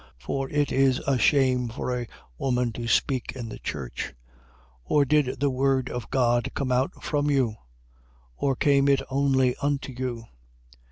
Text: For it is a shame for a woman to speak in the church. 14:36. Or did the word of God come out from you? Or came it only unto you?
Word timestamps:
For 0.17 0.49
it 0.49 0.71
is 0.71 0.97
a 1.05 1.19
shame 1.19 1.69
for 1.69 1.95
a 1.95 2.07
woman 2.39 2.71
to 2.73 2.87
speak 2.87 3.33
in 3.35 3.49
the 3.49 3.59
church. 3.59 4.15
14:36. 4.85 4.85
Or 4.85 5.05
did 5.05 5.39
the 5.39 5.51
word 5.51 5.89
of 5.91 6.09
God 6.09 6.49
come 6.55 6.71
out 6.71 7.03
from 7.03 7.29
you? 7.29 7.57
Or 8.35 8.55
came 8.55 8.87
it 8.87 9.03
only 9.11 9.55
unto 9.57 9.91
you? 9.95 10.23